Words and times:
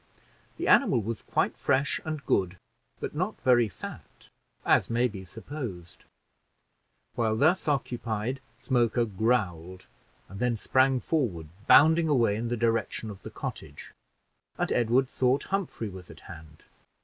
The 0.57 0.67
animal 0.67 0.99
was 1.03 1.21
quite 1.21 1.55
fresh 1.55 2.01
and 2.03 2.25
good, 2.25 2.57
but 2.99 3.13
not 3.13 3.39
very 3.41 3.69
fat, 3.69 4.29
as 4.65 4.89
may 4.89 5.07
be 5.07 5.25
supposed. 5.25 6.05
While 7.13 7.35
thus 7.37 7.67
occupied, 7.67 8.39
Smoker 8.57 9.05
growled 9.05 9.85
and 10.27 10.39
then 10.39 10.57
sprung 10.57 11.01
forward, 11.01 11.49
bounding 11.67 12.07
away 12.09 12.35
in 12.35 12.47
the 12.47 12.57
direction 12.57 13.11
of 13.11 13.21
the 13.21 13.29
cottage, 13.29 13.93
and 14.57 14.71
Edward 14.71 15.07
thought 15.07 15.43
Humphrey 15.43 15.87
was 15.89 16.09
at 16.09 16.21
hand. 16.21 16.63